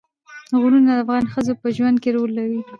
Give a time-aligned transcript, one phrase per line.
[0.61, 2.59] غرونه د افغان ښځو په ژوند کې رول لري.